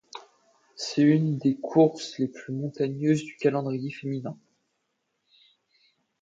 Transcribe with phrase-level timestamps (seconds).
[0.75, 4.35] C'est une des courses les plus montagneuses du calendrier féminin.